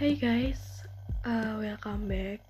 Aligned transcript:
Hai 0.00 0.16
guys, 0.16 0.88
uh, 1.28 1.60
welcome 1.60 2.08
back 2.08 2.40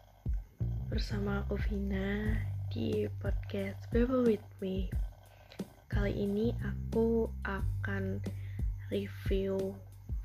bersama 0.87 1.43
aku 1.43 1.59
Vina 1.67 2.39
di 2.71 3.11
podcast 3.19 3.91
Babble 3.91 4.23
with 4.23 4.47
Me. 4.63 4.87
Kali 5.91 6.15
ini 6.15 6.55
aku 6.63 7.27
akan 7.43 8.23
review 8.95 9.75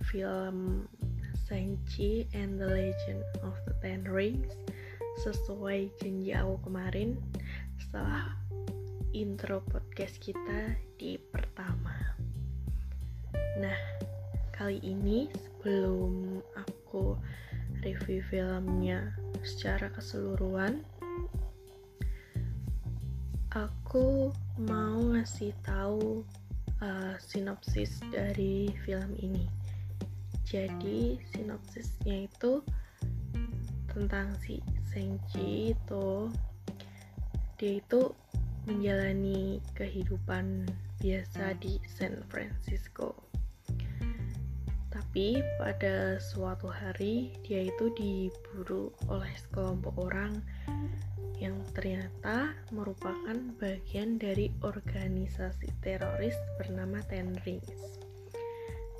film 0.05 0.85
Shang-Chi 1.49 2.29
and 2.37 2.61
the 2.61 2.69
Legend 2.69 3.25
of 3.41 3.57
the 3.65 3.73
Ten 3.81 4.05
Rings 4.05 4.53
sesuai 5.25 5.97
janji 5.97 6.29
aku 6.29 6.61
kemarin 6.69 7.17
setelah 7.81 8.37
intro 9.17 9.65
podcast 9.65 10.21
kita 10.21 10.77
di 11.01 11.17
pertama. 11.33 11.97
Nah, 13.57 13.81
kali 14.53 14.77
ini 14.85 15.25
sebelum 15.33 16.37
aku 16.53 16.74
review 17.83 18.21
filmnya 18.31 19.13
secara 19.45 19.91
keseluruhan, 19.93 20.81
aku 23.55 24.33
mau 24.59 24.99
ngasih 25.15 25.55
tahu 25.63 26.25
uh, 26.83 27.15
sinopsis 27.21 28.03
dari 28.11 28.73
film 28.83 29.15
ini. 29.21 29.47
Jadi 30.45 31.17
sinopsisnya 31.33 32.27
itu 32.27 32.61
tentang 33.89 34.35
si 34.43 34.59
Senji 34.91 35.71
itu 35.71 36.27
dia 37.55 37.79
itu 37.79 38.11
menjalani 38.67 39.63
kehidupan 39.77 40.67
biasa 40.99 41.55
di 41.63 41.79
San 41.87 42.19
Francisco. 42.27 43.15
Tapi 45.15 45.39
pada 45.55 46.19
suatu 46.19 46.67
hari 46.67 47.31
dia 47.39 47.63
itu 47.63 47.87
diburu 47.95 48.91
oleh 49.07 49.31
sekelompok 49.39 50.11
orang 50.11 50.43
yang 51.39 51.55
ternyata 51.71 52.51
merupakan 52.75 53.39
bagian 53.55 54.19
dari 54.19 54.51
organisasi 54.59 55.71
teroris 55.79 56.35
bernama 56.59 56.99
Ten 57.07 57.31
Rings. 57.47 57.95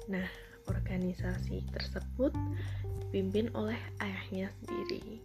Nah, 0.08 0.24
organisasi 0.72 1.68
tersebut 1.76 2.32
dipimpin 3.04 3.52
oleh 3.52 3.76
ayahnya 4.00 4.48
sendiri 4.64 5.20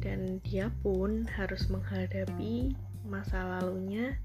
dan 0.00 0.40
dia 0.40 0.72
pun 0.80 1.28
harus 1.36 1.68
menghadapi 1.68 2.72
masa 3.04 3.44
lalunya 3.44 4.16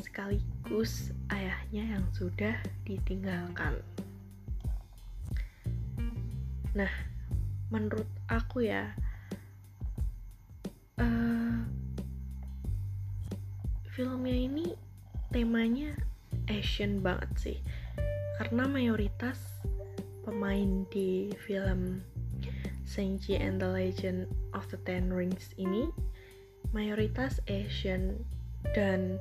sekaligus 0.00 1.12
ayahnya 1.28 2.00
yang 2.00 2.06
sudah 2.16 2.56
ditinggalkan. 2.88 3.76
Nah, 6.72 6.92
menurut 7.68 8.08
aku 8.32 8.64
ya, 8.64 8.96
uh, 10.96 11.60
filmnya 13.92 14.32
ini 14.32 14.72
temanya 15.28 15.92
action 16.48 17.04
banget 17.04 17.30
sih, 17.36 17.58
karena 18.40 18.64
mayoritas 18.64 19.36
pemain 20.24 20.88
di 20.88 21.28
film 21.44 22.00
Shang-Chi 22.88 23.36
and 23.36 23.60
the 23.60 23.68
Legend 23.68 24.28
of 24.56 24.64
the 24.72 24.80
Ten 24.88 25.12
Rings 25.12 25.52
ini 25.60 25.92
mayoritas 26.72 27.40
Asian 27.48 28.16
dan 28.72 29.20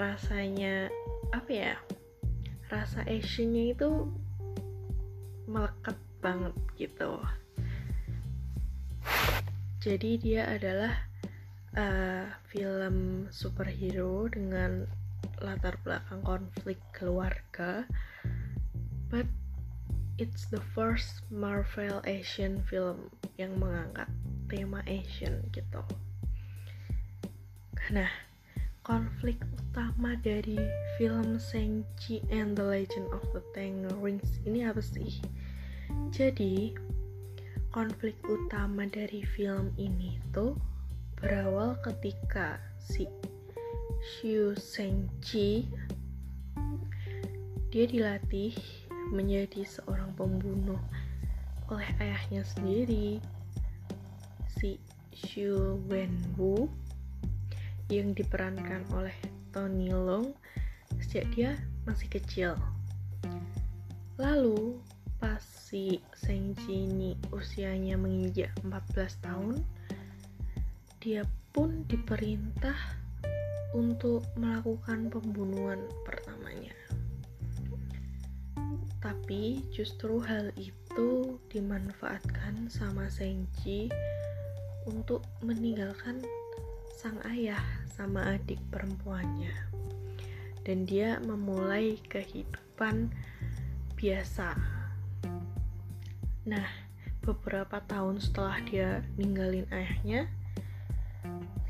rasanya 0.00 0.88
apa 1.36 1.50
ya 1.52 1.74
rasa 2.72 3.04
Asiannya 3.04 3.76
itu 3.76 4.08
melekat 5.44 5.96
banget 6.24 6.56
gitu 6.80 7.20
jadi 9.84 10.10
dia 10.16 10.42
adalah 10.48 10.96
uh, 11.76 12.24
film 12.48 13.28
superhero 13.28 14.24
dengan 14.32 14.88
latar 15.44 15.76
belakang 15.84 16.24
konflik 16.24 16.80
keluarga 16.96 17.84
but 19.12 19.28
it's 20.16 20.46
the 20.46 20.62
first 20.72 21.26
Marvel 21.30 22.00
Asian 22.06 22.62
film 22.70 23.10
yang 23.34 23.58
mengangkat 23.58 24.06
tema 24.46 24.78
Asian 24.86 25.42
gitu. 25.50 25.82
Nah, 27.90 28.10
konflik 28.86 29.42
utama 29.58 30.14
dari 30.22 30.56
film 30.96 31.42
Shang-Chi 31.42 32.22
and 32.30 32.54
the 32.54 32.62
Legend 32.62 33.10
of 33.10 33.26
the 33.34 33.42
Ten 33.52 33.90
Rings 33.98 34.38
ini 34.46 34.62
apa 34.62 34.80
sih? 34.80 35.18
Jadi, 36.14 36.74
konflik 37.74 38.14
utama 38.26 38.86
dari 38.86 39.26
film 39.26 39.74
ini 39.74 40.22
tuh 40.30 40.54
berawal 41.18 41.74
ketika 41.82 42.62
si 42.78 43.10
Xiu 44.04 44.54
Shang-Chi 44.54 45.66
dia 47.74 47.84
dilatih 47.90 48.54
menjadi 49.10 49.66
seorang 49.66 50.14
pembunuh 50.14 50.78
oleh 51.66 51.90
ayahnya 51.98 52.46
sendiri. 52.46 53.18
Si 54.46 54.78
Xu 55.10 55.82
Wenwu 55.90 56.70
yang 57.90 58.14
diperankan 58.14 58.86
oleh 58.94 59.16
Tony 59.50 59.90
Long 59.90 60.30
sejak 61.02 61.26
dia 61.34 61.58
masih 61.82 62.06
kecil. 62.06 62.54
Lalu 64.14 64.78
si 65.40 65.98
Seng 66.14 66.54
Ji 66.60 66.86
ini 66.86 67.16
usianya 67.32 67.98
menginjak 67.98 68.52
14 68.62 69.24
tahun 69.24 69.56
dia 71.00 71.24
pun 71.52 71.84
diperintah 71.88 72.76
untuk 73.76 74.24
melakukan 74.38 75.10
pembunuhan 75.10 75.84
pertamanya 76.06 76.72
tapi 79.04 79.60
justru 79.68 80.16
hal 80.24 80.48
itu 80.56 81.36
dimanfaatkan 81.52 82.72
sama 82.72 83.12
Senji 83.12 83.92
untuk 84.88 85.20
meninggalkan 85.44 86.24
sang 86.96 87.20
ayah 87.28 87.60
sama 87.92 88.32
adik 88.32 88.56
perempuannya. 88.72 89.52
Dan 90.64 90.88
dia 90.88 91.20
memulai 91.20 92.00
kehidupan 92.08 93.12
biasa. 94.00 94.73
Nah, 96.44 96.68
beberapa 97.24 97.80
tahun 97.88 98.20
setelah 98.20 98.60
dia 98.68 99.00
ninggalin 99.16 99.64
ayahnya, 99.72 100.28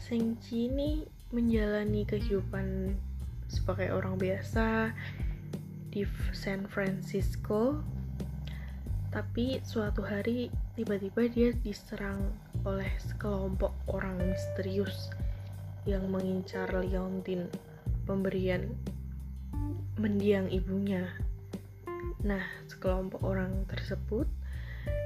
Senji 0.05 0.69
ini 0.69 1.07
menjalani 1.33 2.05
kehidupan 2.05 2.93
sebagai 3.47 3.95
orang 3.95 4.19
biasa 4.19 4.93
di 5.95 6.03
San 6.35 6.67
Francisco. 6.67 7.81
Tapi 9.15 9.63
suatu 9.63 10.03
hari 10.03 10.51
tiba-tiba 10.75 11.31
dia 11.31 11.55
diserang 11.55 12.35
oleh 12.67 12.91
sekelompok 12.99 13.71
orang 13.87 14.19
misterius 14.19 15.09
yang 15.87 16.11
mengincar 16.11 16.67
Leontin 16.75 17.47
pemberian 18.05 18.75
mendiang 19.97 20.51
ibunya. 20.51 21.07
Nah 22.27 22.43
sekelompok 22.67 23.23
orang 23.23 23.65
tersebut 23.71 24.27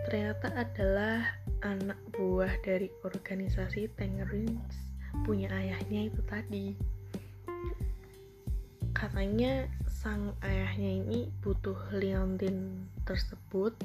ternyata 0.06 0.52
adalah 0.54 1.24
anak 1.62 1.98
buah 2.14 2.52
dari 2.64 2.88
organisasi 3.02 3.90
Tengerins 3.98 4.74
punya 5.26 5.50
ayahnya 5.50 6.08
itu 6.08 6.20
tadi 6.28 6.66
katanya 8.98 9.70
sang 9.86 10.34
ayahnya 10.42 11.06
ini 11.06 11.30
butuh 11.38 11.78
Leontin 11.94 12.88
tersebut 13.06 13.76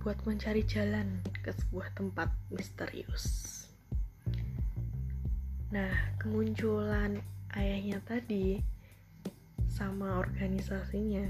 buat 0.00 0.16
mencari 0.22 0.62
jalan 0.62 1.18
ke 1.42 1.50
sebuah 1.50 1.90
tempat 1.98 2.30
misterius. 2.54 3.52
Nah, 5.74 5.90
kemunculan 6.22 7.18
ayahnya 7.58 7.98
tadi 8.06 8.62
sama 9.66 10.22
organisasinya 10.22 11.26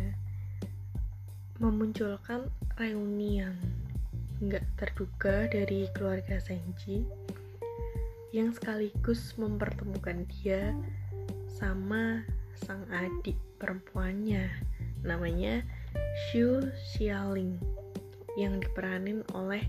memunculkan 1.57 2.53
reunian 2.77 3.57
nggak 4.45 4.65
terduga 4.77 5.49
dari 5.49 5.89
keluarga 5.97 6.37
Senji 6.37 7.09
yang 8.37 8.53
sekaligus 8.53 9.33
mempertemukan 9.41 10.29
dia 10.29 10.77
sama 11.49 12.21
sang 12.53 12.85
adik 12.93 13.41
perempuannya 13.57 14.45
namanya 15.01 15.65
Xu 16.29 16.61
Xiaoling 16.93 17.57
yang 18.37 18.61
diperanin 18.61 19.25
oleh 19.33 19.65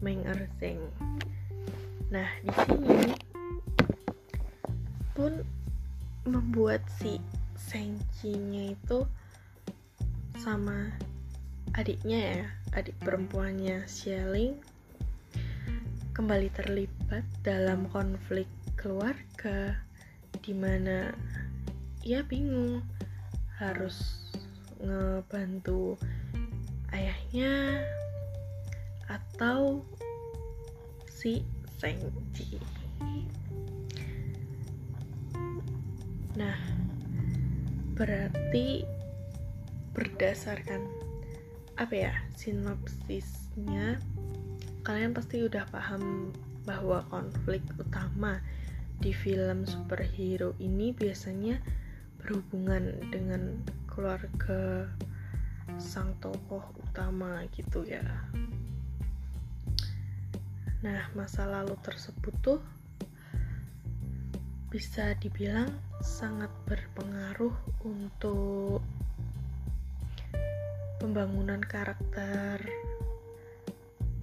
Meng 0.00 0.24
Erzeng. 0.24 0.80
Nah, 2.08 2.28
di 2.40 2.52
sini 2.64 3.12
pun 5.12 5.44
membuat 6.24 6.80
si 6.96 7.20
Shang-Chi-nya 7.68 8.72
itu 8.72 9.04
sama 10.40 10.88
adiknya 11.76 12.20
ya 12.20 12.46
adik 12.78 12.96
perempuannya 13.02 13.84
Shelling 13.84 14.56
kembali 16.16 16.48
terlibat 16.54 17.26
dalam 17.44 17.84
konflik 17.92 18.48
keluarga 18.78 19.76
di 20.40 20.54
mana 20.54 21.12
ia 22.06 22.24
bingung 22.24 22.80
harus 23.58 24.24
ngebantu 24.78 25.98
ayahnya 26.94 27.82
atau 29.10 29.82
si 31.10 31.42
Sengji. 31.78 32.58
Nah, 36.38 36.58
berarti 37.98 38.86
berdasarkan 39.94 40.86
apa 41.78 41.94
ya 41.94 42.12
sinopsisnya 42.34 44.02
kalian 44.82 45.14
pasti 45.14 45.46
udah 45.46 45.62
paham 45.70 46.34
bahwa 46.66 47.06
konflik 47.06 47.62
utama 47.78 48.42
di 48.98 49.14
film 49.14 49.62
superhero 49.62 50.58
ini 50.58 50.90
biasanya 50.90 51.62
berhubungan 52.18 52.98
dengan 53.14 53.62
keluarga 53.86 54.90
sang 55.78 56.18
tokoh 56.18 56.66
utama 56.82 57.46
gitu 57.54 57.86
ya. 57.86 58.02
Nah 60.82 61.06
masa 61.14 61.46
lalu 61.46 61.78
tersebut 61.78 62.34
tuh 62.42 62.60
bisa 64.68 65.14
dibilang 65.22 65.70
sangat 66.02 66.50
berpengaruh 66.66 67.54
untuk 67.86 68.82
pembangunan 70.98 71.62
karakter 71.62 72.58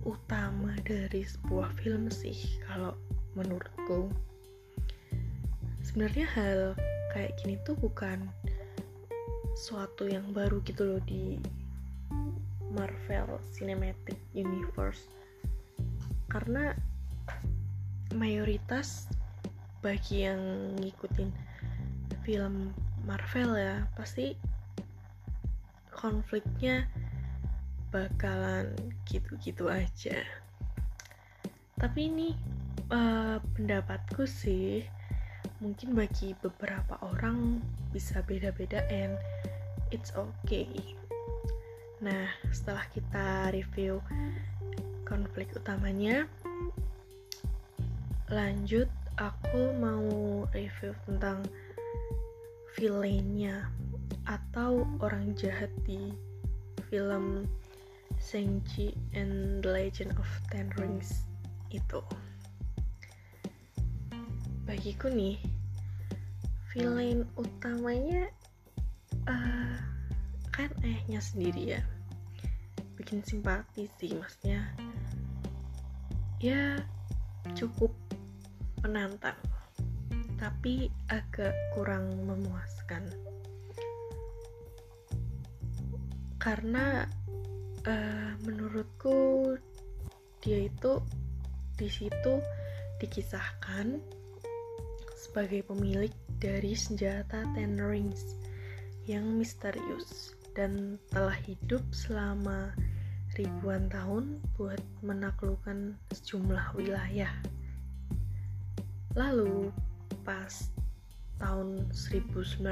utama 0.05 0.75
dari 0.83 1.23
sebuah 1.23 1.71
film 1.79 2.11
sih 2.11 2.35
kalau 2.67 2.93
menurutku. 3.33 4.11
Sebenarnya 5.81 6.27
hal 6.27 6.59
kayak 7.15 7.39
gini 7.39 7.55
tuh 7.63 7.79
bukan 7.79 8.27
suatu 9.55 10.05
yang 10.11 10.35
baru 10.35 10.59
gitu 10.67 10.83
loh 10.83 11.01
di 11.07 11.39
Marvel 12.75 13.39
Cinematic 13.55 14.19
Universe. 14.35 15.07
Karena 16.27 16.75
mayoritas 18.11 19.07
bagi 19.79 20.27
yang 20.27 20.39
ngikutin 20.83 21.31
film 22.27 22.75
Marvel 23.07 23.55
ya 23.55 23.87
pasti 23.95 24.35
konfliknya 25.95 26.83
bakalan 27.95 28.75
gitu-gitu 29.07 29.71
aja. 29.71 30.19
Tapi 31.79 32.11
ini 32.11 32.35
uh, 32.91 33.39
pendapatku 33.55 34.27
sih 34.27 34.83
mungkin 35.63 35.95
bagi 35.95 36.35
beberapa 36.43 36.99
orang 36.99 37.63
bisa 37.95 38.19
beda-beda 38.27 38.83
and 38.91 39.15
it's 39.95 40.11
okay. 40.11 40.67
Nah 42.03 42.27
setelah 42.51 42.83
kita 42.91 43.55
review 43.55 44.03
konflik 45.07 45.55
utamanya 45.55 46.27
lanjut. 48.27 48.91
Aku 49.15 49.71
mau 49.79 50.43
review 50.51 50.91
tentang 51.07 51.39
villainnya 52.75 53.71
atau 54.25 54.85
orang 55.01 55.37
jahat 55.37 55.69
di 55.85 56.13
film 56.89 57.45
Shang-Chi 58.17 58.93
and 59.13 59.61
the 59.61 59.69
Legend 59.69 60.17
of 60.17 60.29
Ten 60.49 60.73
Rings 60.77 61.25
itu. 61.69 62.01
Bagiku 64.65 65.13
nih 65.13 65.37
villain 66.73 67.29
utamanya 67.37 68.25
uh, 69.29 69.77
kan 70.49 70.69
ayahnya 70.81 71.21
sendiri 71.21 71.77
ya. 71.77 71.81
Bikin 72.97 73.21
simpati 73.21 73.85
sih 74.01 74.17
maksudnya. 74.17 74.65
Ya 76.41 76.81
cukup 77.53 77.93
menantang 78.81 79.37
tapi 80.35 80.91
agak 81.09 81.55
kurang 81.73 82.11
memuaskan 82.27 83.07
karena 86.45 87.09
uh, 87.89 88.37
menurutku 88.45 89.57
dia 90.45 90.69
itu 90.69 91.01
di 91.73 91.89
situ 91.89 92.37
dikisahkan 93.01 93.97
sebagai 95.17 95.65
pemilik 95.65 96.13
dari 96.37 96.77
senjata 96.77 97.41
Ten 97.57 97.81
Rings 97.81 98.37
yang 99.09 99.25
misterius 99.41 100.37
dan 100.53 101.01
telah 101.09 101.33
hidup 101.49 101.81
selama 101.89 102.77
ribuan 103.41 103.89
tahun 103.89 104.37
buat 104.53 104.79
menaklukkan 105.01 105.97
sejumlah 106.13 106.77
wilayah. 106.77 107.33
Lalu 109.17 109.73
pas 110.21 110.69
tahun 111.41 111.89
1996 111.89 112.69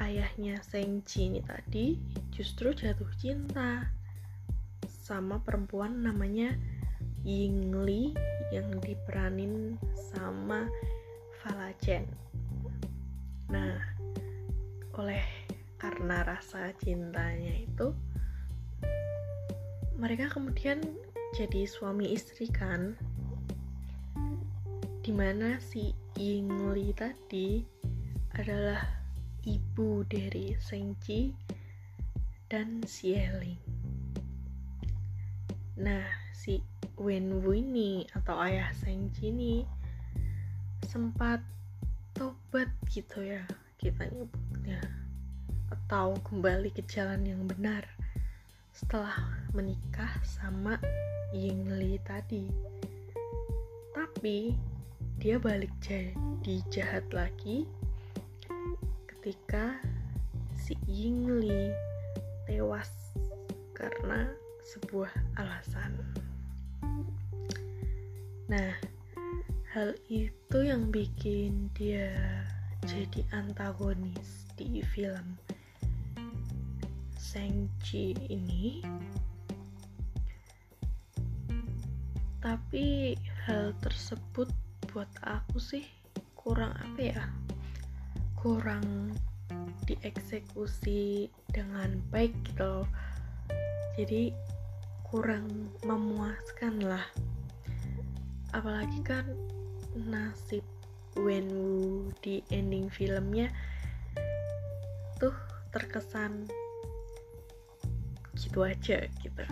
ayahnya 0.00 0.58
Sengji 0.64 1.28
ini 1.28 1.40
tadi 1.44 2.00
justru 2.32 2.72
jatuh 2.72 3.08
cinta 3.20 3.92
sama 4.88 5.38
perempuan 5.44 6.00
namanya 6.00 6.56
Yingli 7.20 8.16
yang 8.48 8.80
diperanin 8.80 9.76
sama 9.92 10.64
Falachen. 11.44 12.08
Nah, 13.52 13.76
oleh 14.96 15.24
karena 15.76 16.24
rasa 16.24 16.72
cintanya 16.80 17.52
itu 17.60 17.92
mereka 20.00 20.32
kemudian 20.32 20.80
jadi 21.36 21.68
suami 21.68 22.12
istri 22.16 22.48
kan 22.48 22.96
di 25.00 25.12
mana 25.12 25.56
si 25.60 25.92
Yingli 26.16 26.92
tadi 26.92 27.64
adalah 28.36 28.99
ibu 29.44 30.04
dari 30.08 30.56
Sengji 30.60 31.32
dan 32.50 32.82
Xieling. 32.84 33.60
Nah, 35.80 36.04
si 36.36 36.60
Wen 37.00 37.40
Winnie 37.40 38.04
atau 38.12 38.36
ayah 38.44 38.68
Sengji 38.76 39.32
ini 39.32 39.54
sempat 40.84 41.40
tobat 42.12 42.68
gitu 42.90 43.24
ya 43.24 43.40
kita 43.80 44.04
nyebutnya 44.12 44.82
atau 45.72 46.12
kembali 46.26 46.68
ke 46.74 46.84
jalan 46.84 47.24
yang 47.24 47.46
benar 47.48 47.86
setelah 48.76 49.16
menikah 49.56 50.10
sama 50.20 50.76
Ying 51.32 51.64
Li 51.78 51.96
tadi 52.04 52.44
tapi 53.96 54.52
dia 55.16 55.40
balik 55.40 55.72
jadi 55.80 56.56
jahat 56.68 57.06
lagi 57.14 57.64
ketika 59.20 59.76
si 60.56 60.72
Ying 60.88 61.44
Li 61.44 61.68
tewas 62.48 62.88
karena 63.76 64.32
sebuah 64.64 65.12
alasan. 65.36 65.92
Nah, 68.48 68.72
hal 69.76 69.92
itu 70.08 70.64
yang 70.64 70.88
bikin 70.88 71.68
dia 71.76 72.16
jadi 72.88 73.20
antagonis 73.36 74.48
di 74.56 74.80
film 74.80 75.36
Shang-Chi 77.20 78.16
ini. 78.32 78.80
Tapi 82.40 83.12
hal 83.44 83.76
tersebut 83.84 84.48
buat 84.88 85.12
aku 85.20 85.60
sih 85.60 85.84
kurang 86.32 86.72
apa 86.72 87.00
ya? 87.04 87.24
Kurang 88.40 89.12
dieksekusi 89.84 91.28
dengan 91.52 92.00
baik 92.08 92.32
gitu 92.48 92.64
loh. 92.64 92.88
Jadi 94.00 94.32
kurang 95.04 95.68
memuaskan 95.84 96.80
lah. 96.80 97.04
Apalagi 98.56 99.04
kan 99.04 99.28
nasib 99.92 100.64
Wenwu 101.20 102.08
di 102.24 102.40
ending 102.48 102.88
filmnya 102.88 103.52
tuh 105.20 105.36
terkesan 105.68 106.48
gitu 108.40 108.64
aja 108.64 109.04
gitu. 109.20 109.44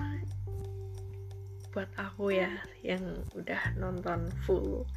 Buat 1.76 1.92
aku 2.00 2.32
ya 2.32 2.56
yang 2.80 3.04
udah 3.36 3.76
nonton 3.76 4.32
full 4.48 4.88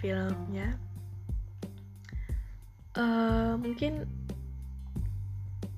filmnya 0.00 0.72
uh, 3.00 3.52
mungkin 3.56 4.04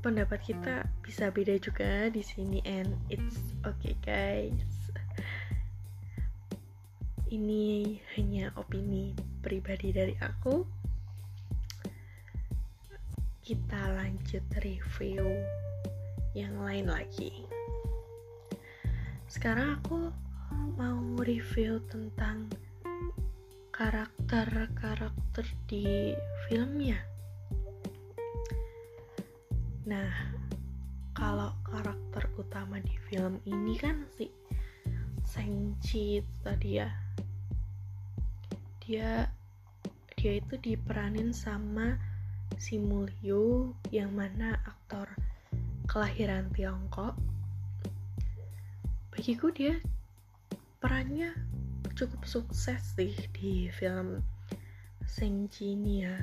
pendapat 0.02 0.42
kita 0.42 0.90
bisa 1.06 1.30
beda 1.30 1.54
juga 1.62 2.10
di 2.10 2.22
sini 2.26 2.58
and 2.66 2.90
it's 3.06 3.38
okay 3.62 3.94
guys. 4.02 4.66
Ini 7.32 7.96
hanya 8.18 8.52
opini 8.58 9.14
pribadi 9.40 9.94
dari 9.94 10.12
aku. 10.20 10.66
Kita 13.42 13.82
lanjut 13.96 14.44
review 14.60 15.24
yang 16.36 16.60
lain 16.60 16.92
lagi. 16.92 17.46
Sekarang 19.32 19.80
aku 19.80 20.12
mau 20.76 21.00
review 21.24 21.80
tentang 21.88 22.52
karakter-karakter 23.72 25.48
di 25.64 26.12
filmnya 26.46 27.11
nah 29.82 30.10
kalau 31.12 31.52
karakter 31.66 32.24
utama 32.38 32.80
di 32.80 32.96
film 33.10 33.42
ini 33.44 33.74
kan 33.76 34.06
si 34.16 34.30
Sengchi 35.22 36.20
tadi 36.42 36.82
ya. 36.82 36.90
Dia 38.82 39.30
dia 40.18 40.32
itu 40.38 40.54
diperanin 40.58 41.30
sama 41.32 41.96
si 42.58 42.76
Mulyo 42.76 43.72
yang 43.94 44.12
mana 44.12 44.60
aktor 44.66 45.08
kelahiran 45.88 46.50
Tiongkok. 46.52 47.16
Bagiku 49.14 49.52
dia 49.54 49.78
perannya 50.82 51.32
cukup 51.94 52.24
sukses 52.24 52.82
sih 52.98 53.14
di 53.36 53.70
film 53.72 54.20
Sengji 55.06 55.76
ini 55.76 56.04
ya. 56.04 56.16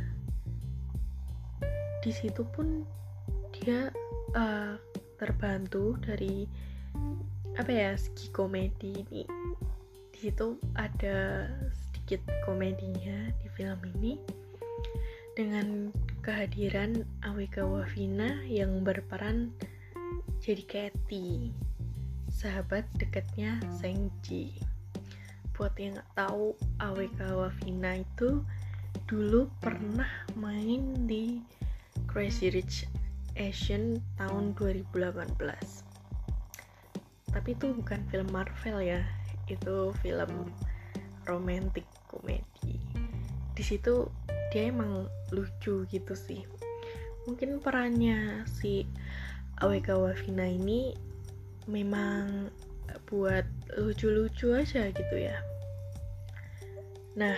Di 1.99 2.11
situ 2.13 2.45
pun 2.51 2.83
dia 3.69 3.93
uh, 4.33 4.81
terbantu 5.21 5.93
dari 6.01 6.49
apa 7.53 7.69
ya 7.69 7.93
segi 7.93 8.33
komedi 8.33 8.97
ini 9.05 9.21
di 10.09 10.17
situ 10.17 10.57
ada 10.73 11.45
sedikit 11.69 12.25
komedinya 12.49 13.29
di 13.38 13.47
film 13.53 13.77
ini 13.93 14.17
dengan 15.38 15.93
kehadiran 16.25 17.05
Awika 17.21 17.61
Wafina 17.61 18.41
yang 18.49 18.81
berperan 18.81 19.53
jadi 20.41 20.65
Katy, 20.65 21.53
sahabat 22.33 22.89
dekatnya 22.97 23.61
Sengji. 23.77 24.57
Buat 25.53 25.77
yang 25.77 25.93
nggak 25.93 26.11
tahu, 26.17 26.57
Awika 26.81 27.38
Wafina 27.38 28.01
itu 28.01 28.41
dulu 29.05 29.45
pernah 29.61 30.09
main 30.33 31.05
di 31.05 31.38
Crazy 32.09 32.49
Rich 32.49 32.99
Asian 33.39 34.03
tahun 34.19 34.53
2018. 34.60 35.39
Tapi 37.31 37.50
itu 37.55 37.67
bukan 37.72 38.03
film 38.12 38.29
Marvel 38.36 38.84
ya, 38.84 39.01
itu 39.48 39.96
film 40.03 40.51
romantic 41.25 41.88
komedi 42.10 43.00
di 43.60 43.67
situ 43.67 44.08
dia 44.55 44.72
emang 44.72 45.12
lucu 45.36 45.84
gitu 45.91 46.13
sih. 46.15 46.48
Mungkin 47.27 47.60
perannya 47.60 48.48
si 48.48 48.88
Aweka 49.60 50.00
Wafina 50.00 50.48
ini 50.48 50.96
memang 51.67 52.48
buat 53.12 53.43
lucu-lucu 53.75 54.55
aja 54.55 54.88
gitu 54.96 55.15
ya. 55.19 55.36
Nah 57.19 57.36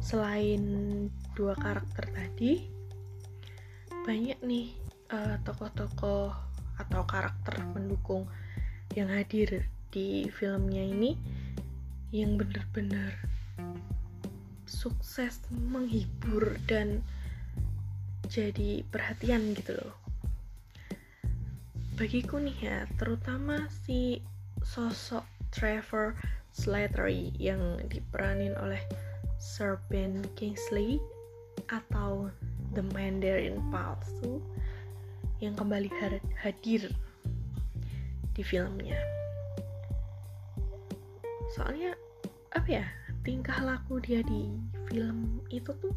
selain 0.00 0.64
dua 1.36 1.52
karakter 1.52 2.08
tadi 2.16 2.72
banyak 4.08 4.40
nih 4.40 4.72
uh, 5.12 5.36
tokoh-tokoh 5.44 6.32
atau 6.80 7.04
karakter 7.04 7.60
pendukung 7.76 8.24
yang 8.96 9.12
hadir 9.12 9.68
di 9.92 10.24
filmnya 10.32 10.80
ini 10.80 11.12
yang 12.08 12.40
benar-benar 12.40 13.12
sukses 14.64 15.44
menghibur 15.52 16.56
dan 16.64 17.04
jadi 18.32 18.80
perhatian 18.88 19.52
gitu 19.52 19.76
loh. 19.76 19.92
Bagiku 22.00 22.40
nih 22.40 22.56
ya 22.64 22.78
terutama 22.96 23.68
si 23.84 24.24
sosok 24.64 25.28
Trevor 25.52 26.16
Slattery 26.56 27.36
yang 27.36 27.60
diperanin 27.92 28.56
oleh 28.56 28.80
Sir 29.36 29.76
Ben 29.92 30.24
Kingsley 30.32 30.96
atau 31.68 32.32
The 32.76 32.84
Mandarin 32.92 33.60
palsu 33.72 34.42
yang 35.38 35.54
kembali 35.54 35.88
hadir 36.38 36.90
di 38.34 38.42
filmnya. 38.42 38.98
Soalnya 41.54 41.94
apa 42.54 42.68
ya 42.68 42.86
tingkah 43.22 43.58
laku 43.62 44.02
dia 44.02 44.22
di 44.26 44.50
film 44.90 45.42
itu 45.48 45.70
tuh 45.78 45.94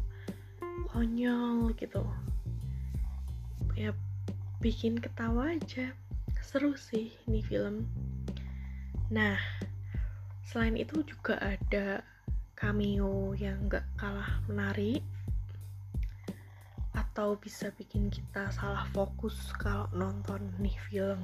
konyol 0.90 1.74
gitu. 1.76 2.02
Ya 3.74 3.92
bikin 4.62 4.98
ketawa 4.98 5.54
aja. 5.54 5.94
Seru 6.42 6.76
sih 6.76 7.14
ini 7.26 7.40
film. 7.42 7.86
Nah 9.10 9.38
selain 10.46 10.76
itu 10.76 11.00
juga 11.06 11.40
ada 11.40 12.04
cameo 12.58 13.34
yang 13.34 13.66
gak 13.66 13.82
kalah 13.98 14.38
menarik 14.46 15.02
atau 17.12 17.36
bisa 17.36 17.68
bikin 17.76 18.08
kita 18.08 18.48
salah 18.56 18.88
fokus 18.96 19.52
kalau 19.60 19.84
nonton 19.92 20.48
nih 20.56 20.72
film? 20.88 21.20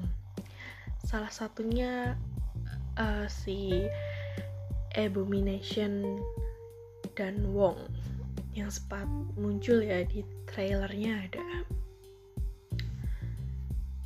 Salah 1.00 1.32
satunya 1.32 2.12
uh, 3.00 3.24
si 3.24 3.88
Abomination 4.92 6.20
dan 7.16 7.40
Wong. 7.56 7.88
Yang 8.52 8.84
sempat 8.84 9.08
muncul 9.40 9.80
ya 9.80 10.04
di 10.04 10.20
trailernya 10.44 11.24
ada. 11.24 11.48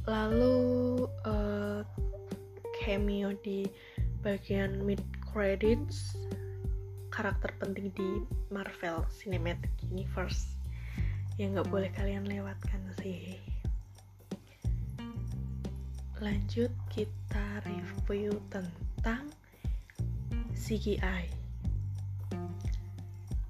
Lalu 0.07 0.55
uh, 1.27 1.83
cameo 2.79 3.35
di 3.43 3.67
bagian 4.23 4.87
mid 4.87 5.03
credits 5.35 6.15
karakter 7.11 7.51
penting 7.59 7.91
di 7.99 8.23
Marvel 8.55 9.03
Cinematic 9.11 9.75
Universe 9.91 10.52
yang 11.41 11.57
nggak 11.57 11.71
boleh 11.73 11.91
kalian 11.95 12.29
lewatkan 12.29 12.83
sih 13.01 13.41
lanjut 16.23 16.71
kita 16.87 17.67
review 17.67 18.39
tentang 18.47 19.27
CGI. 20.55 21.27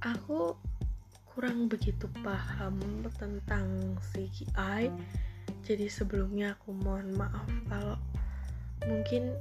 Aku 0.00 0.56
kurang 1.28 1.68
begitu 1.68 2.08
paham 2.24 2.80
tentang 3.20 4.00
CGI, 4.00 4.88
jadi 5.60 5.86
sebelumnya 5.92 6.56
aku 6.56 6.72
mohon 6.72 7.12
maaf 7.12 7.44
kalau 7.68 8.00
mungkin 8.88 9.36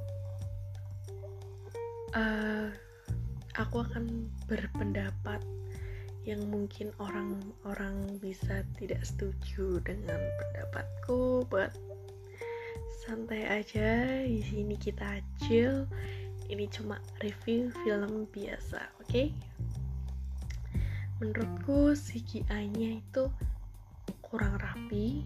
uh, 2.12 2.68
aku 3.56 3.80
akan 3.88 4.28
berpendapat 4.44 5.40
yang 6.22 6.46
mungkin 6.46 6.94
orang-orang 7.02 8.18
bisa 8.22 8.62
tidak 8.78 9.02
setuju 9.02 9.82
dengan 9.82 10.18
pendapatku, 10.18 11.46
but 11.50 11.74
santai 13.02 13.46
aja. 13.46 14.22
Di 14.22 14.42
sini 14.42 14.78
kita 14.78 15.18
chill. 15.42 15.86
Ini 16.46 16.68
cuma 16.68 17.00
review 17.24 17.72
film 17.82 18.28
biasa 18.28 18.84
oke? 19.00 19.08
Okay? 19.08 19.32
menurutku 21.22 21.94
CGI-nya 21.94 22.98
itu 22.98 23.30
kurang 24.18 24.58
rapi 24.58 25.22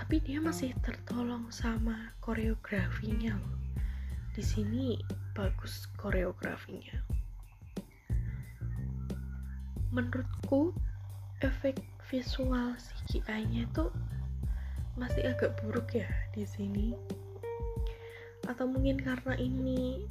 tapi 0.00 0.16
dia 0.24 0.40
masih 0.40 0.72
tertolong 0.80 1.52
sama 1.52 2.16
koreografinya 2.24 3.36
loh. 3.36 3.56
Di 4.32 4.40
sini 4.40 4.96
bagus 5.36 5.92
koreografinya 6.00 7.04
menurutku 9.94 10.74
efek 11.38 11.78
visual 12.10 12.74
CGI-nya 12.74 13.70
itu 13.70 13.86
masih 14.98 15.30
agak 15.30 15.54
buruk 15.62 15.94
ya 15.94 16.10
di 16.34 16.42
sini. 16.42 16.98
Atau 18.50 18.66
mungkin 18.66 18.98
karena 18.98 19.38
ini 19.38 20.02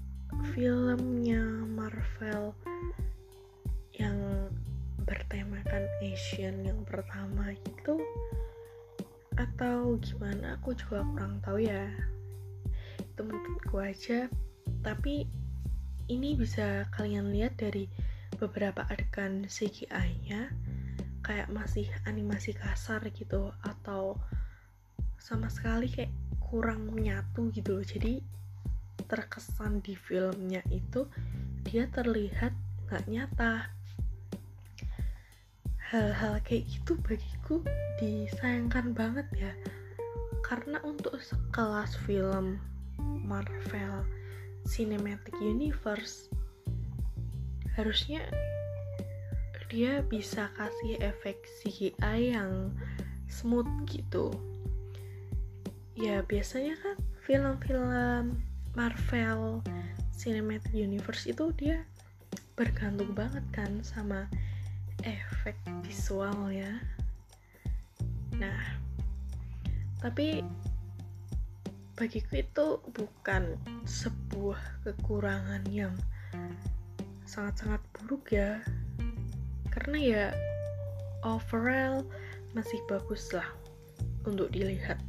filmnya 0.55 1.43
Marvel 1.67 2.55
yang 3.99 4.49
bertemakan 5.03 5.83
Asian 5.99 6.63
yang 6.63 6.81
pertama 6.87 7.51
gitu. 7.67 7.99
Atau 9.35 9.99
gimana 9.99 10.55
aku 10.57 10.71
juga 10.79 11.03
kurang 11.11 11.43
tahu 11.43 11.59
ya. 11.59 11.91
Itu 13.03 13.21
menurutku 13.27 13.83
aja. 13.83 14.31
Tapi 14.83 15.27
ini 16.11 16.35
bisa 16.35 16.87
kalian 16.91 17.31
lihat 17.31 17.55
dari 17.55 17.87
beberapa 18.37 18.85
adegan 18.89 19.45
CGI-nya 19.47 20.51
kayak 21.23 21.49
masih 21.53 21.87
animasi 22.03 22.51
kasar 22.51 22.99
gitu 23.15 23.55
atau 23.63 24.19
sama 25.21 25.47
sekali 25.47 25.87
kayak 25.87 26.11
kurang 26.43 26.91
menyatu 26.91 27.47
gitu 27.55 27.79
jadi 27.81 28.19
terkesan 29.07 29.79
di 29.85 29.93
filmnya 29.93 30.65
itu 30.73 31.05
dia 31.63 31.87
terlihat 31.89 32.51
nggak 32.87 33.05
nyata. 33.07 33.71
Hal-hal 35.93 36.41
kayak 36.41 36.65
gitu 36.65 36.97
bagiku 37.05 37.61
disayangkan 38.01 38.97
banget 38.97 39.27
ya. 39.37 39.53
Karena 40.41 40.81
untuk 40.81 41.21
sekelas 41.21 41.95
film 42.03 42.57
Marvel 42.99 44.01
Cinematic 44.65 45.37
Universe 45.39 46.27
harusnya 47.75 48.21
dia 49.73 50.05
bisa 50.05 50.53
kasih 50.53 51.01
efek 51.01 51.41
CGI 51.61 52.37
yang 52.37 52.69
smooth 53.25 53.69
gitu. 53.89 54.29
Ya 55.97 56.21
biasanya 56.21 56.77
kan 56.77 56.97
film-film 57.25 58.37
Marvel 58.77 59.65
Cinematic 60.13 60.73
Universe 60.77 61.25
itu 61.25 61.49
dia 61.57 61.85
bergantung 62.53 63.17
banget 63.17 63.41
kan 63.49 63.81
sama 63.81 64.29
efek 65.01 65.57
visual 65.81 66.53
ya 66.53 66.79
nah 68.37 68.61
tapi 70.01 70.41
bagiku 71.93 72.41
itu 72.41 72.67
bukan 72.93 73.57
sebuah 73.85 74.59
kekurangan 74.85 75.63
yang 75.69 75.93
sangat-sangat 77.33 77.81
buruk 77.97 78.29
ya. 78.29 78.61
Karena 79.73 79.97
ya 79.97 80.25
overall 81.25 82.05
masih 82.53 82.77
bagus 82.85 83.33
lah 83.33 83.49
untuk 84.29 84.53
dilihat. 84.53 85.01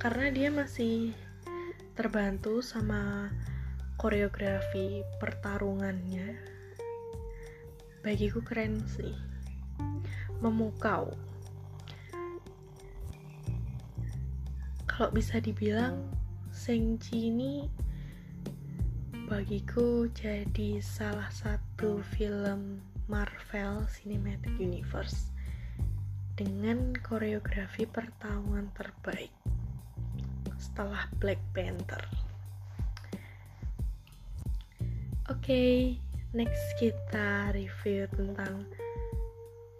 Karena 0.00 0.32
dia 0.32 0.48
masih 0.48 1.12
terbantu 1.92 2.64
sama 2.64 3.28
koreografi 4.00 5.04
pertarungannya. 5.20 6.40
Bagiku 8.00 8.40
keren 8.40 8.80
sih. 8.88 9.12
Memukau. 10.40 11.12
Kalau 14.88 15.12
bisa 15.12 15.36
dibilang 15.44 16.08
Sengji 16.48 17.28
ini 17.28 17.68
bagiku 19.30 20.10
jadi 20.10 20.82
salah 20.82 21.30
satu 21.30 22.02
film 22.18 22.82
Marvel 23.06 23.86
Cinematic 23.86 24.50
Universe 24.58 25.30
dengan 26.34 26.90
koreografi 26.98 27.86
pertarungan 27.86 28.74
terbaik 28.74 29.30
setelah 30.58 31.06
Black 31.22 31.38
Panther. 31.54 32.02
Oke, 35.30 35.38
okay, 35.38 35.72
next 36.34 36.66
kita 36.82 37.54
review 37.54 38.10
tentang 38.10 38.66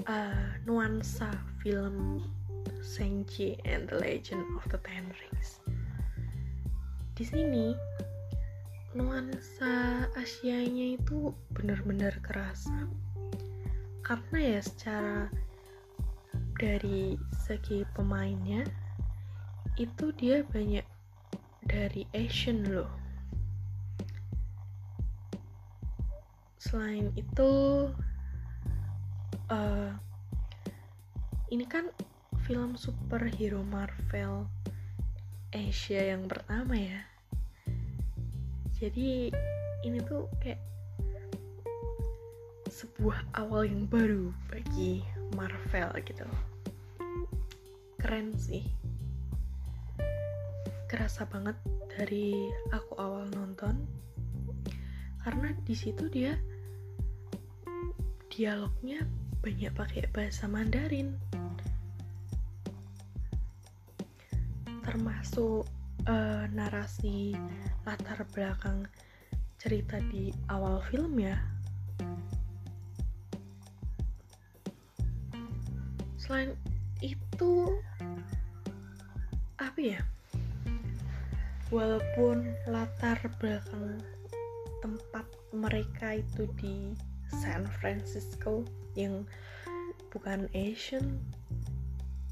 uh, 0.06 0.46
nuansa 0.62 1.26
film 1.58 2.22
Shang-Chi 2.86 3.58
and 3.66 3.90
the 3.90 3.98
Legend 3.98 4.46
of 4.54 4.62
the 4.70 4.78
Ten 4.86 5.10
Rings. 5.10 5.58
Di 7.18 7.26
sini 7.26 7.74
nuansa 8.90 10.06
Asianya 10.18 10.98
itu 10.98 11.30
benar-benar 11.54 12.18
kerasa. 12.26 12.90
Karena 14.02 14.38
ya 14.58 14.60
secara 14.62 15.30
dari 16.58 17.14
segi 17.38 17.86
pemainnya 17.94 18.66
itu 19.78 20.10
dia 20.18 20.42
banyak 20.42 20.82
dari 21.62 22.02
Asian 22.10 22.66
loh. 22.66 22.90
Selain 26.58 27.14
itu 27.14 27.50
uh, 29.48 29.90
ini 31.54 31.64
kan 31.66 31.90
film 32.42 32.74
superhero 32.74 33.62
Marvel 33.62 34.50
Asia 35.50 36.14
yang 36.14 36.26
pertama 36.30 36.74
ya 36.78 37.09
jadi 38.80 39.28
ini 39.84 40.00
tuh 40.08 40.24
kayak 40.40 40.56
sebuah 42.72 43.28
awal 43.36 43.68
yang 43.68 43.84
baru 43.84 44.32
bagi 44.48 45.04
Marvel 45.36 45.92
gitu. 46.00 46.24
Keren 48.00 48.32
sih. 48.40 48.64
Kerasa 50.88 51.28
banget 51.28 51.60
dari 51.92 52.48
aku 52.72 52.96
awal 52.96 53.28
nonton. 53.36 53.84
Karena 55.20 55.52
di 55.60 55.76
situ 55.76 56.08
dia 56.08 56.32
dialognya 58.32 59.04
banyak 59.44 59.76
pakai 59.76 60.08
bahasa 60.08 60.48
Mandarin. 60.48 61.20
Termasuk 64.80 65.68
uh, 66.06 66.44
narasi 66.54 67.36
latar 67.84 68.24
belakang 68.32 68.86
cerita 69.60 70.00
di 70.08 70.32
awal 70.48 70.80
film 70.88 71.20
ya. 71.20 71.36
Selain 76.16 76.56
itu 77.04 77.76
apa 79.60 79.80
ya? 79.80 80.00
Walaupun 81.68 82.48
latar 82.70 83.18
belakang 83.36 84.00
tempat 84.80 85.26
mereka 85.52 86.16
itu 86.16 86.48
di 86.56 86.96
San 87.28 87.68
Francisco 87.78 88.64
yang 88.96 89.28
bukan 90.10 90.50
Asian 90.56 91.22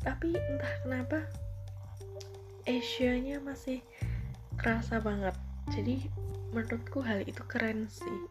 tapi 0.03 0.35
entah 0.35 0.75
kenapa 0.87 1.19
Asianya 2.69 3.41
masih 3.41 3.81
kerasa 4.61 5.01
banget. 5.01 5.33
Jadi 5.73 6.05
menurutku 6.53 7.01
hal 7.01 7.25
itu 7.25 7.41
keren 7.49 7.89
sih. 7.89 8.29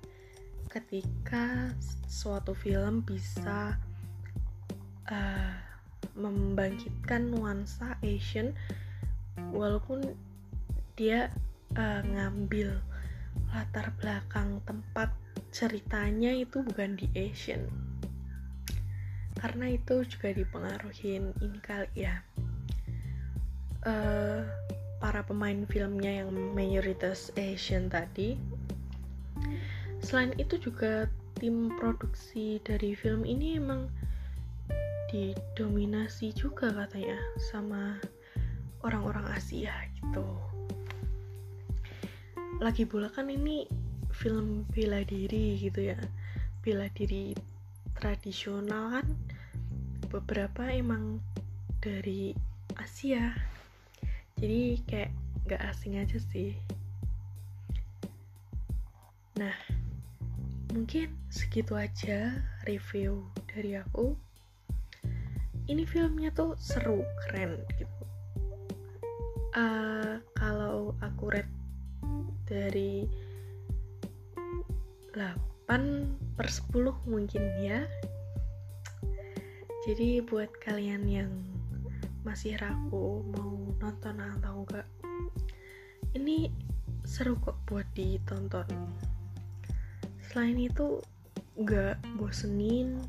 Ketika 0.69 1.73
suatu 2.05 2.53
film 2.53 3.01
bisa 3.01 3.81
uh, 5.09 5.57
membangkitkan 6.13 7.33
nuansa 7.33 7.97
Asian 8.05 8.53
walaupun 9.49 10.13
dia 10.93 11.33
uh, 11.73 12.05
ngambil 12.05 12.77
latar 13.49 13.89
belakang 13.97 14.61
tempat 14.69 15.09
ceritanya 15.49 16.29
itu 16.29 16.61
bukan 16.61 16.93
di 16.93 17.09
Asian. 17.17 17.65
Karena 19.33 19.73
itu 19.73 20.05
juga 20.05 20.29
dipengaruhin 20.29 21.33
ini 21.41 21.57
kali 21.57 21.89
ya 21.97 22.21
uh, 23.87 24.43
para 24.99 25.23
pemain 25.23 25.63
filmnya 25.71 26.25
yang 26.25 26.31
mayoritas 26.51 27.31
Asian 27.39 27.87
tadi. 27.87 28.35
Selain 30.03 30.35
itu 30.35 30.59
juga 30.59 31.07
tim 31.39 31.71
produksi 31.79 32.59
dari 32.65 32.97
film 32.97 33.23
ini 33.23 33.57
emang 33.57 33.87
didominasi 35.07 36.35
juga 36.35 36.73
katanya 36.75 37.15
sama 37.39 37.95
orang-orang 38.83 39.23
Asia 39.31 39.71
gitu. 39.95 40.27
Lagi 42.59 42.83
pula 42.83 43.07
kan 43.13 43.31
ini 43.31 43.69
film 44.11 44.65
bela 44.73 45.05
diri 45.05 45.55
gitu 45.61 45.93
ya. 45.93 45.99
Bela 46.65 46.89
diri 46.91 47.31
tradisional 47.95 48.99
kan 48.99 49.07
beberapa 50.09 50.67
emang 50.67 51.21
dari 51.79 52.33
Asia 52.75 53.56
jadi 54.37 54.77
kayak 54.85 55.11
gak 55.49 55.61
asing 55.73 55.97
aja 55.97 56.21
sih. 56.29 56.53
Nah 59.37 59.53
mungkin 60.73 61.09
segitu 61.33 61.73
aja 61.73 62.45
review 62.69 63.25
dari 63.49 63.81
aku. 63.81 64.13
Ini 65.67 65.83
filmnya 65.83 66.31
tuh 66.31 66.53
seru 66.61 67.01
keren 67.25 67.59
gitu. 67.75 67.97
Uh, 69.57 70.21
kalau 70.37 70.93
aku 71.01 71.33
rate 71.33 71.57
dari 72.45 73.09
8 75.17 76.37
per 76.37 76.47
10 76.47 76.93
mungkin 77.09 77.43
ya. 77.57 77.83
Jadi 79.89 80.21
buat 80.21 80.51
kalian 80.61 81.03
yang 81.09 81.31
masih 82.27 82.59
ragu 82.59 83.23
mau 83.31 83.55
nonton 83.79 84.19
atau 84.19 84.67
enggak. 84.67 84.83
Ini 86.11 86.51
seru 87.07 87.39
kok 87.39 87.55
buat 87.63 87.87
ditonton. 87.95 88.67
Selain 90.27 90.59
itu 90.59 90.99
nggak 91.55 92.03
bosenin 92.19 92.99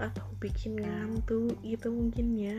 atau 0.00 0.24
bikin 0.40 0.80
ngantuk 0.80 1.52
gitu 1.60 1.92
mungkin 1.92 2.32
ya. 2.40 2.58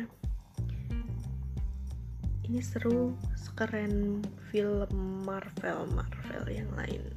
Ini 2.45 2.61
seru 2.61 3.17
sekeren 3.33 4.21
film 4.53 5.25
Marvel 5.25 5.89
Marvel 5.97 6.45
yang 6.45 6.69
lain. 6.77 7.09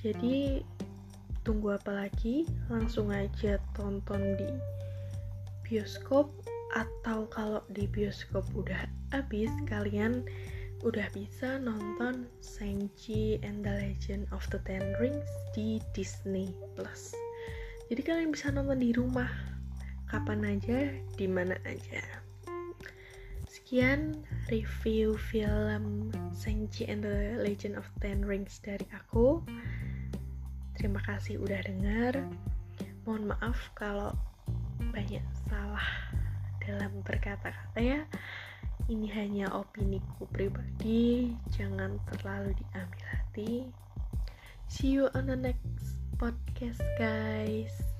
Jadi 0.00 0.64
tunggu 1.44 1.76
apa 1.76 2.08
lagi? 2.08 2.48
Langsung 2.72 3.12
aja 3.12 3.60
tonton 3.76 4.40
di 4.40 4.48
bioskop 5.68 6.43
atau 6.74 7.30
kalau 7.30 7.62
di 7.70 7.86
bioskop 7.86 8.42
udah 8.58 8.90
habis 9.14 9.50
kalian 9.70 10.26
udah 10.84 11.08
bisa 11.16 11.56
nonton 11.62 12.28
Shang-Chi 12.44 13.40
and 13.40 13.64
the 13.64 13.72
Legend 13.72 14.28
of 14.34 14.44
the 14.52 14.60
Ten 14.68 14.84
Rings 15.00 15.30
di 15.56 15.80
Disney 15.96 16.52
Plus. 16.76 17.16
Jadi 17.88 18.04
kalian 18.04 18.34
bisa 18.34 18.52
nonton 18.52 18.82
di 18.82 18.92
rumah 18.92 19.30
kapan 20.12 20.44
aja, 20.44 20.92
di 21.16 21.24
mana 21.24 21.56
aja. 21.64 22.04
Sekian 23.48 24.20
review 24.52 25.16
film 25.16 26.12
Shang-Chi 26.36 26.84
and 26.84 27.00
the 27.00 27.40
Legend 27.40 27.80
of 27.80 27.88
the 27.96 28.12
Ten 28.12 28.20
Rings 28.26 28.60
dari 28.60 28.84
aku. 28.92 29.40
Terima 30.76 31.00
kasih 31.06 31.40
udah 31.40 31.64
dengar. 31.64 32.18
Mohon 33.08 33.32
maaf 33.32 33.56
kalau 33.72 34.12
banyak 34.92 35.24
salah 35.48 35.86
dalam 36.64 37.04
berkata-kata 37.04 37.78
ya 37.80 38.00
ini 38.88 39.08
hanya 39.12 39.48
opini 39.54 40.02
ku 40.16 40.28
pribadi 40.28 41.32
jangan 41.56 41.96
terlalu 42.12 42.52
diambil 42.58 43.04
hati. 43.08 43.52
See 44.68 44.92
you 44.92 45.08
on 45.16 45.28
the 45.30 45.36
next 45.36 45.96
podcast 46.20 46.80
guys 47.00 47.93